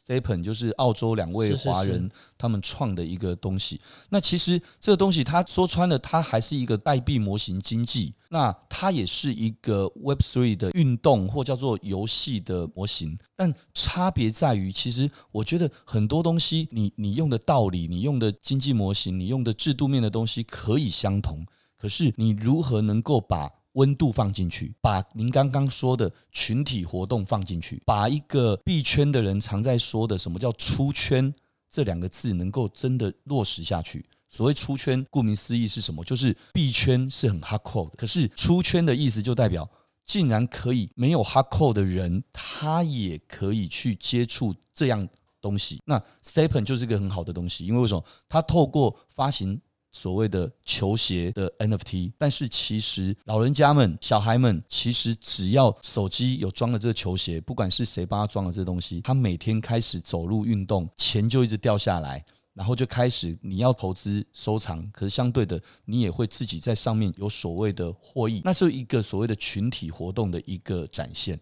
[0.06, 3.80] Stephen 就是澳洲两位华人他们创的一个东西。
[4.10, 8.16] 那其实这个东西，它说穿了，它还是一个代币模型经济。
[8.30, 13.18] 那它也是一个 Web Three 的运动或叫做游戏的模型。
[13.36, 21.46] 但差别在于，其实我觉得很多东西，你你用的道理，你用的经济模型，你用的制度面的东西可以相同。
[21.78, 31.34] 可是你如何能够把温度放进去，把您刚刚说的群体活动放进去，把一个币圈的人常在说的什么叫出圈
[31.70, 34.06] 这两个字能够真的落实下去。
[34.30, 36.04] 所谓出圈，顾名思义是什么？
[36.04, 39.70] 就是币圈是很 hardcore 的，可是出圈的意思就代表
[40.06, 45.08] 竟然可以没有 hardcore 的人，他也可以去接触这样
[45.42, 45.82] 东西。
[45.86, 48.04] 那 STEPN 就是一个很好的东西，因为为什么？
[48.28, 49.62] 他透过发行。
[49.92, 62.24] 所谓的球鞋的 NFT，但是其实老人家们、小孩们，其实只要手机有装了这个球鞋，不管是谁帮他装了这东西，他每天开始走路运动，钱就一直掉下来，
[62.54, 71.40] 然后就开始你要投资收藏，可是相对的，你也会自己在上面有所谓的获益，那是一个所谓的群体活动的一个展现。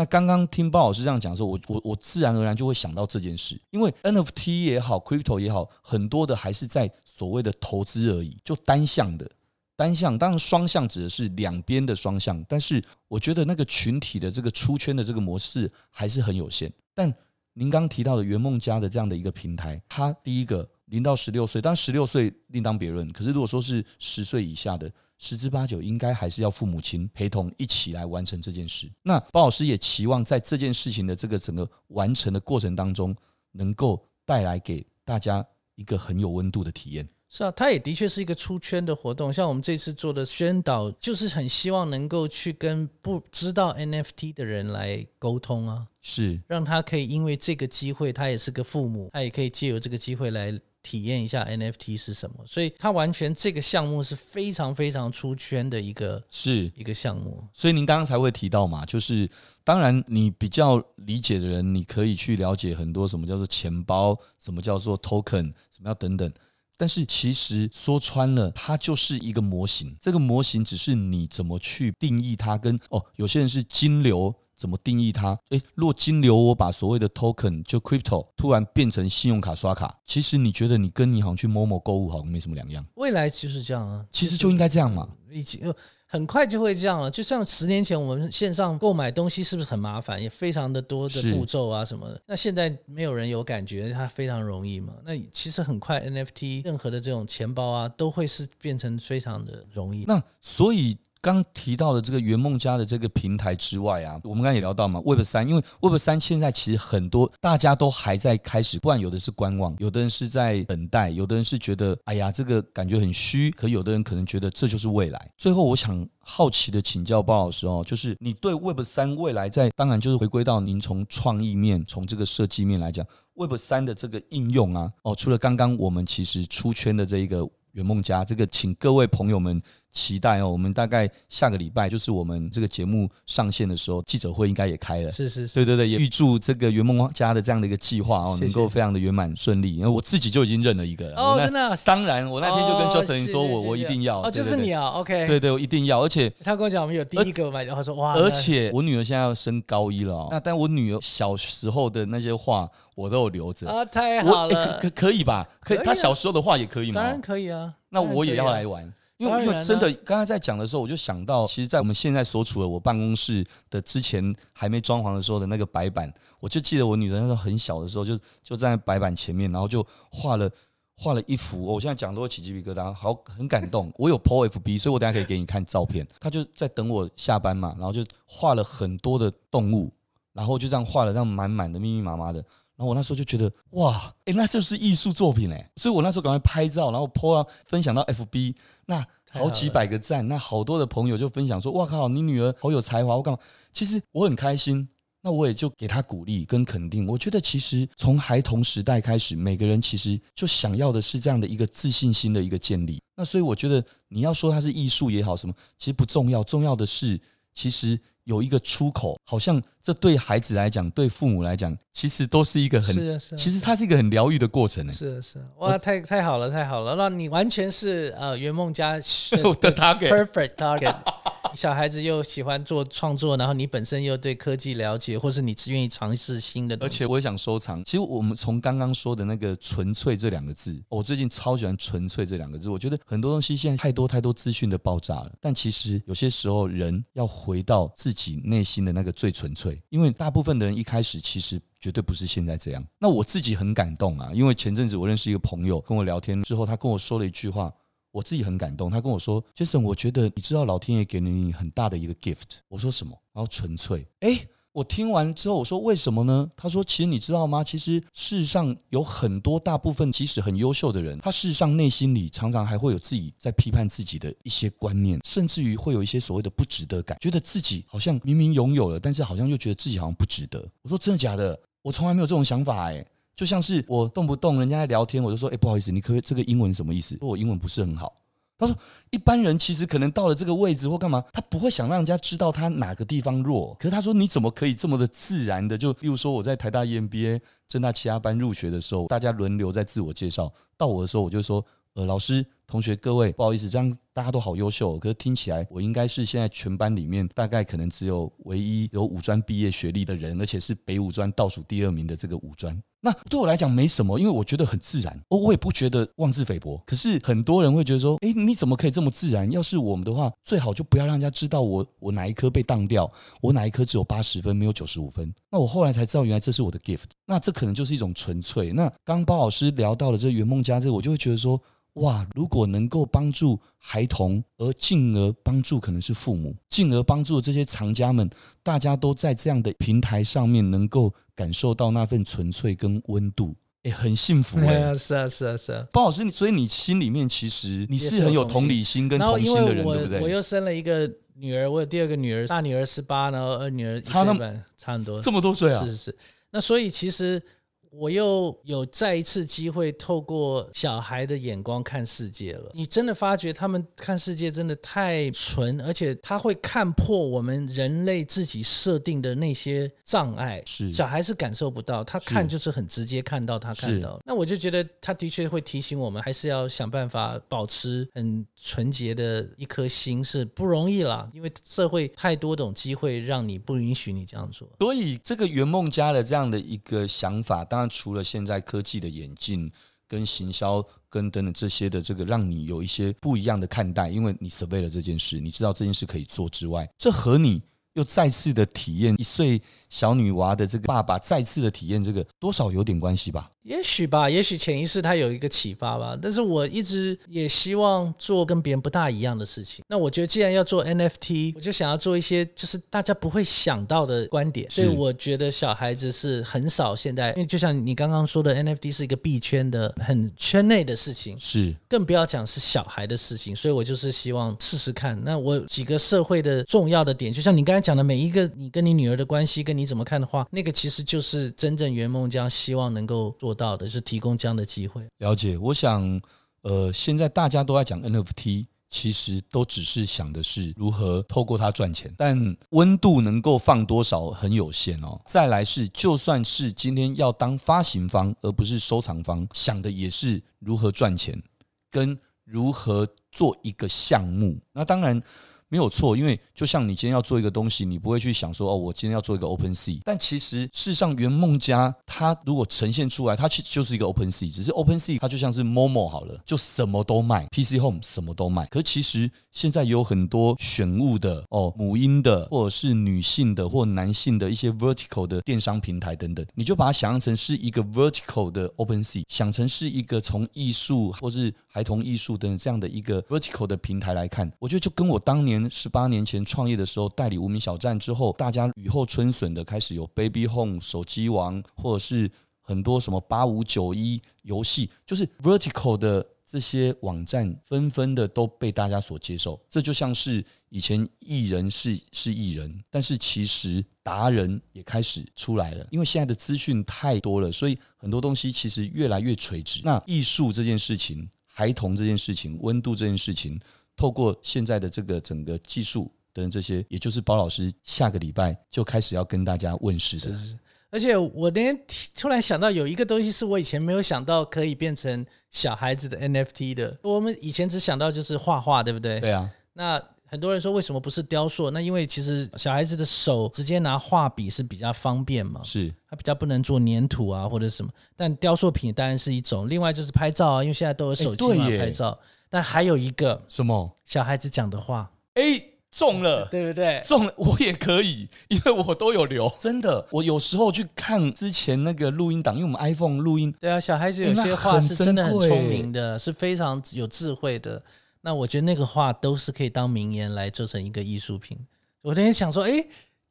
[0.00, 9.30] 那刚刚听包老师这样讲的时候，我我我自然而然就会想到这件事，因为 NFT 也好，Crypto 也好，很多的还是在所谓的投资而已，就单向的
[9.76, 16.72] 单向，当然双向指的是两边的双向，但是我觉得那个群体的这个出圈的这个模式还是很有限。
[16.94, 17.12] 但
[17.52, 24.90] 您刚提到的圆梦家的这样的一个平台，它第一个零到十六岁，当然十六岁另当别论，可是如果说是十岁以下的。
[25.22, 28.90] 十之八九应该还是要父母亲陪同一起来完成这件事。
[29.02, 33.14] 那包老师也期望在这件事情的这个整个完成的过程当中，
[33.52, 37.06] 能够带来给大家一个很有温度的体验。
[37.28, 39.30] 是啊，它也的确是一个出圈的活动。
[39.30, 50.58] 像我们这次做的宣导，就是很希望能够去跟不知道 NFT 的人来沟通啊，是让他可以因为这个机会，他也是个父母，他也可以借由这个机会来。
[50.82, 57.44] 体验一下 NFT 是什么，所以它完全这个项目是非常非常出圈的一个是一个项目。
[57.52, 59.28] 所以您刚刚才会提到嘛，就是
[59.62, 66.32] 当然你比较理解的人，你可以去了解很多什么叫做钱包，什么叫做 token，什么要等等。
[66.76, 69.94] 但是其实说穿了，它就是一个模型。
[70.00, 74.34] 这个模型只是你怎么去定义它跟，跟哦，有些人是金流。
[74.60, 75.38] 怎么定义它？
[75.48, 82.84] 诶，若金流我把所谓的 token 就 crypto 突然变成信用卡刷卡，其实你觉得你跟你好像去某某购物好像没什么两样。
[82.96, 85.72] 未来就是这样啊，其实就应该这样嘛，已经
[86.06, 87.10] 很快就会这样了。
[87.10, 92.20] 就像十年前我们线上购买东西是不是很麻烦，也非常的多的步骤啊什么的？
[92.26, 94.92] 那现在没有人有感觉，它非常容易嘛。
[95.06, 100.04] 那其实很快 NFT 任何的这种钱包啊，都会是变成非常的容易。
[100.04, 100.98] 那所以。
[101.22, 115.30] 刚提到的这个圆梦家的这个平台之外啊，我们刚才也聊到嘛，Web 三，因为 Web 三现在其实很多大家都还在开始，不然有的是观望，有的人是在等待，有的人是觉得哎呀这个感觉很虚，可有的人可能觉得这就是未来。
[115.36, 129.60] 最后我想好奇的请教包老师哦，就是你对 Web 三未来在，当然就是回归到您从创意面、从这个设计面来讲，Web 三的这个应用啊，哦，除了刚刚我们其实出圈的这一个圆梦家，这个请各位朋友们。
[129.92, 135.10] 期待哦，我们大概下个礼拜就是我们这个节目上线的时候，记者会应该也开了。
[135.10, 139.76] 是是是，对对对，也预祝这个圆梦家的这样的一个计划哦，能够非常的圆满顺利。
[139.76, 141.20] 因为我自己就已经认了一个了。
[141.20, 141.76] 哦，真的？
[141.84, 144.22] 当然，我那天就跟 Justin 说，我我一定要。
[144.22, 145.26] 哦，就是你啊，OK。
[145.26, 146.00] 对对，我一定要。
[146.02, 148.14] 而且他跟我讲，我们有第一个嘛，然后说哇。
[148.14, 155.48] 而且我女儿现在要升高一了哦，那但我女儿小时候的那些画我都有留着啊，太好了，可可可以吧？
[155.60, 157.00] 可以，她小时候的画也可以吗？
[157.00, 158.92] 当然可以啊，那我也要来玩。
[159.20, 170.50] 因为因为真的，刚才在讲的时候，我就想到，其实，在我们现在所处的我办公室的之前还没装潢的时候的那个白板，我就记得我女儿那时候很小的时候，就就在白板前面，然后就画了
[170.96, 171.62] 画了一幅。
[171.62, 173.92] 我现在讲都会起鸡皮疙瘩，好很感动。
[173.98, 176.06] 我有 po FB，所以我等下可以给你看照片。
[176.18, 179.92] 她就在等我下班嘛，然后就画了很多的动物，
[180.32, 182.42] 然后就这样画了这样满满的密密麻麻的。
[182.74, 185.70] 然后我那时候就觉得哇，诶，那就是艺术作品诶。
[185.76, 188.54] 所以我那时候赶快拍照，然后 po 啊分享到 FB。
[188.90, 193.38] 那好几百个赞，那好多的朋友就分享说：“哇靠，你女儿好有才华！”我干嘛？
[193.72, 194.88] 其实我很开心，
[195.22, 197.06] 那我也就给她鼓励跟肯定。
[197.06, 203.00] 我觉得其实从孩童时代开始，每个人其实就想要的是这样的一个自信心的一个建立。
[203.14, 207.20] 那所以我觉得你要说它是艺术也好，什么其实不重要，重要的是
[207.54, 207.96] 其实。
[208.24, 214.92] 有一个出口，好像这对孩子来讲，对父母来讲，其实都是一个很，是啊是啊，其实它是一个很疗愈的过程呢。
[214.92, 220.96] 是啊是啊，哇，太太好了太好了，那你完全是呃圆梦家的 target，perfect target。
[221.52, 227.82] 小孩子又喜欢做创作，然后你本身又对科技了解，或是你只愿意尝试新的东西，而且我也想收藏。
[227.82, 232.70] 其实我们从刚刚说的那个“纯粹”这两个字，我最近超喜欢“纯粹”这两个字。
[232.70, 239.69] 我觉得很多东西现在太多太多资讯的爆炸了，但其实有些时候人要回到自己内心的那个最纯粹。
[239.88, 242.82] 因为大部分的人一开始其实绝对不是现在这样。
[242.98, 247.72] 那我自己很感动啊，因为前阵子我认识一个朋友，跟我聊天之后，他跟我说了一句话。
[248.12, 253.16] 我自己很感动，他跟我说杰森我觉得你知道老天爷给了你很大的一个 gift。”我说什么？
[253.32, 254.04] 然后纯粹。
[254.22, 257.64] 诶，我听完之后我说：“为什么呢？”他说：“其实你知道吗？
[257.64, 271.58] 其实世上有很多大部分即使很优秀的人，他事实上内心里常常还会有自己在批判自己的一些观念，甚至于会有一些所谓的不值得感，觉得自己好像明明拥有了，但是好像又觉得自己好像不值得。”我说：“真的假的？
[271.82, 273.04] 我从来没有这种想法。”诶。
[273.36, 277.16] 就像是我动不动人家在聊天，我就说：“诶，不好意思，你可不可以这个英文什么意思？
[277.16, 278.12] 说我英文不是很好。”
[278.60, 278.76] 他说
[279.10, 283.74] ：“一般人其实可能到了这个位置或干嘛，他不会想让人家知道他哪个地方弱。
[283.80, 285.76] 可是他说，你怎么可以这么的自然的？
[285.76, 306.80] 就例如说，我在台大 EMBA 正大其他班入学的时候，大家轮流在自我介绍，到我的时候，我就说：呃，老师、同学、各位，不好意思，这样大家都好优秀，可是听起来我应该是现在全班里面大概可能只有唯一有五专毕业学历的人，而且是北五专倒数第二名的这个五专。”那对我来讲没什么，因为我觉得很自然，我我也不觉得妄自菲薄。
[306.86, 309.50] 可是很多人会觉得说，诶，你怎么可以这么自然？
[309.50, 315.32] 要是我们的话，最好就不要让人家知道我我哪一科被当掉，我哪一科只有八十分，没有九十五分。
[315.50, 317.10] 那我后来才知道，原来这是我的 gift。
[317.26, 318.70] 那这可能就是一种纯粹。
[318.70, 321.60] 那刚包老师聊到了这圆梦家这，我就会觉得说。
[321.94, 322.24] 哇！
[322.34, 328.30] 如果能够帮助孩童，而进而帮助可能是父母，进而帮助这些藏家们，
[328.62, 335.86] 大家都在这样的平台上面能够感受到那份纯粹跟温度，哎，很幸福哎、啊，是啊，是啊，是啊。
[335.92, 340.20] 包老师，所以你心里面其实你是很有同理心跟同心的人，对不对？
[340.20, 345.84] 我又生了一个女儿，我有第二个女儿，大女儿十八，然后二女儿差那么，差很多，这么多岁啊！
[345.84, 346.18] 是是是。
[346.52, 347.42] 那所以其实。
[347.90, 352.70] 我又有再一次机会透过小孩的眼光看世界了。
[352.72, 360.62] 你真的发觉他们看世界真的太纯，而且他会看破我们人类自己设定的那些障碍。
[360.64, 364.20] 是小孩是感受不到，他看就是很直接看到他看到。
[364.24, 371.28] 那我就觉得他的确会提醒我们，还是要想办法保持很纯洁的一颗心，是不容易啦。
[371.34, 374.68] 因为社会太多种机会让你不允许你这样做。
[374.78, 377.79] 所以这个圆梦家的这样的一个想法，当。
[377.80, 379.70] 那除了现在科技的演进、
[380.06, 387.62] 跟行销、跟等等这些的这个，让你有一些不一样的看待，因为你 survey 了这件事，你知道这件事可以做之外，这和你
[387.94, 389.60] 又再次的体验一岁
[389.90, 393.50] 小女娃的这个爸爸再次的体验这个，多少有点关系吧。
[393.64, 396.18] 也许吧，也许潜意识他有一个启发吧。
[396.20, 399.84] 但是我一直也希望做跟别人不大一样的事情。
[399.86, 404.68] 那我觉得既然要做 NFT，我就想要做一些就是大家不会想到的观点。
[404.70, 413.54] 所以我觉得小孩子是很少现在，因为就像你刚刚说的，NFT 是一个币圈的很圈内的事情，是更不要讲是小孩的事情。
[413.54, 415.22] 所以我就是希望试试看。
[415.22, 423.34] 那我几个社会的重要的点，就像你刚才讲的每一个，你跟你女儿的关系，跟你你怎么看的话，那个其实就是真正圆梦家希望能够。
[423.40, 425.06] 做到的是提供这样的机会。
[425.18, 426.20] 了解，我想，
[426.60, 435.18] 呃，现在大家都在讲 NFT，其实都只是想的是如何透过它赚钱，但温度能够放多少很有限哦。
[435.26, 441.42] 再来是，就算是今天要当发行方而不是收藏方，想的也是如何赚钱，
[441.90, 444.58] 跟如何做一个项目。
[444.72, 445.22] 那当然。
[445.70, 450.00] 没有错，因为就像你今天要做一个东西，你不会去想说哦，我今天要做一个 Open Sea。
[450.04, 454.50] 但其实事实上，圆梦家它如果呈现出来，它其实就是一个 Open Sea。
[454.52, 458.66] 只是 Open Sea 它就像是 Momo 好了，就什么都卖，PC Home 什么都卖。
[458.66, 475.59] 可其实现在有很多选物的哦，母婴的，或者是女性的或男性的一些 Vertical 的电商平台等等，你就把它想象成是一个 Vertical 的 Open Sea，想成是一个从艺术或是孩童艺术等等这样的一个 Vertical 的平台来看，我觉得就跟我当年。
[475.68, 482.30] 十八年前创业的时候，代理无名小站之后，大家雨后春笋的开始有 Baby Home、手机王，或者是
[482.60, 489.60] 很多什么八五九一游戏，就是 Vertical 的这些网站，纷纷的都被大家所接受。
[489.68, 499.80] 这就像是以前艺人是是艺人，但是其实达人也开始出来了，因为现在的资讯太多了，所以很多东西其实越来越垂直。
[499.84, 503.60] 那艺术这件事情，孩童这件事情，温度这件事情。
[504.00, 510.34] 透过现在的这个整个技术等这些，也就是包老师下个礼拜就开始要跟大家问世的。
[510.34, 511.78] 是是，而且我那天
[512.16, 516.96] 突然想到，有一个东西是我以前没有想到可以变成小孩子的 NFT 的。
[517.02, 519.20] 我们以前只想到就是画画，对不对？
[519.20, 519.50] 对啊。
[519.74, 521.70] 那很多人说为什么不是雕塑？
[521.70, 525.60] 那因为其实小孩子的手直接拿画笔是比较方便嘛。
[525.62, 525.94] 是。
[526.08, 529.68] 他比较不能做粘土啊或者什么，但雕塑品当然是一种。
[529.68, 532.18] 另外就是拍照啊，因为现在都有手机嘛，拍照。
[532.50, 537.00] 但还有一个什么小孩子讲的话，哎，中了，对不对？
[537.04, 539.50] 中了，我也可以， 因为我都有留。
[539.58, 547.82] 真的，我有时候去看之前那个录音档，因为我们 iPhone 录音，对啊，小孩子有些话是真的很聪明的，是非常有智慧的。
[548.22, 551.58] 那我觉得那个话都是可以当名言来做成一个艺术品。
[552.02, 552.86] 我那天想说，哎，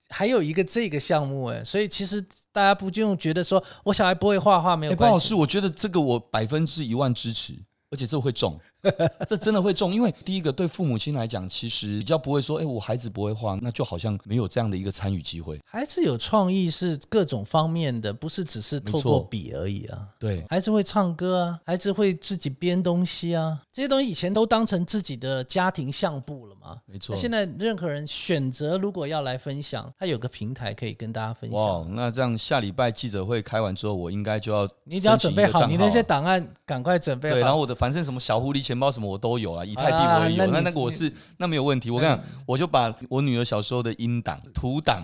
[0.09, 2.20] 还有一个这个项目，哎，所以其实
[2.51, 5.11] 大家不就用觉得说我小孩不会画画没有关系。
[5.11, 7.53] 包老师，我觉得这个我百分之一万支持，
[7.91, 8.59] 而且这会中。
[9.27, 15.59] 这真的会中，因为第一个对父母亲来讲，其实比较不会说，哎，我孩子不会画，那就好像没有这样的一个参与机会。
[15.69, 20.07] 孩子有创意是各种方面的，不是只是透过笔而已啊。
[20.17, 26.77] 对，孩子会唱歌啊，孩子会自己编东西啊，这些东西以前都当成自己的家庭相簿了嘛。
[26.86, 27.15] 没错。
[27.15, 31.59] 现在任何人选择如果要来分享，他有个平台可以跟大家分享。
[31.59, 37.36] 哇，那这样下礼拜记者会开完之后，我应该就要你只要准备好你那些档案，赶快准备好。
[37.36, 39.39] 对，然后我的反正什么小狐狸钱包什么我都有。
[39.39, 41.89] 有啊，以太币我也有，啊、那那，那个我是那没有问题。
[41.89, 45.01] 我跟你讲，我就把我女儿小时候的音档、图档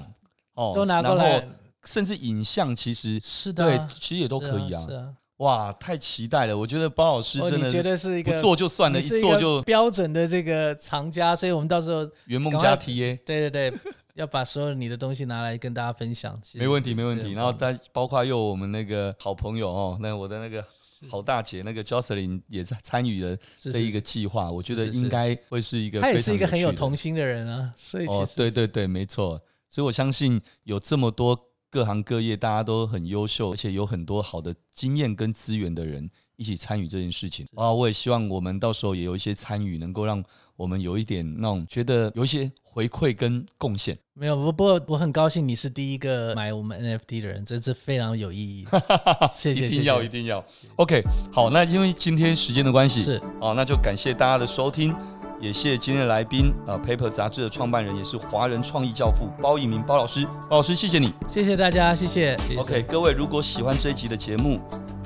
[0.56, 1.48] 哦都拿过来，
[1.86, 4.82] 甚至影像，其实是的，对，其实也都可以啊。
[4.82, 6.58] 是啊，是啊，哇，太期待了！
[6.58, 13.74] 我觉得包老师真的，觉得是一个不做就算了，一做就标准的这个藏家，所以我们到时候圆梦家 TA，对对对，
[14.14, 16.40] 要把所有你的东西拿来跟大家分享。
[16.54, 17.32] 没问题，没问题。
[17.32, 20.64] 然后再包括又我们那个好朋友哦，那我的那个。
[21.10, 26.02] 好大姐，那个 Jocelyn 也在参与了这一个计划，我觉得应该会是一个。
[26.02, 29.42] 他也是一个很有童心的人啊，所以哦，对对对，没错。
[29.70, 31.38] 所以我相信有这么多
[31.70, 37.74] 各行各业大家都很优秀，而且有很多好的经验跟资源的人一起参与这件事情啊！
[37.74, 40.24] 我也希望我们到时候也有一些参与，能够让
[40.56, 43.98] 我们有一点那种觉得有一些回馈跟贡献。
[44.14, 48.66] 没有，不不过我很高兴你是第一个买我们 NFT 的人，这是非常有意义。
[49.32, 50.44] 谢谢，一定要一定要。
[50.78, 51.04] OK，
[51.34, 54.96] 好，那因为今天时间的关系是哦，那就感谢大家的收听。
[55.42, 60.26] 也谢谢今天的来宾，呃，Paper 杂志的创办人，也是华人创意教父包奕明包老师。
[60.50, 62.40] 包老师，谢谢你，谢谢大家，谢谢。
[62.58, 64.62] OK，各位如果喜欢这一集的节目，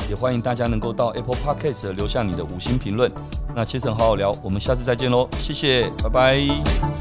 [0.09, 3.11] 也欢迎大家能够到 Apple Podcast 留下你的五星评论。
[3.55, 6.98] 那切成好好聊，我们下次再见喽，谢谢，拜拜。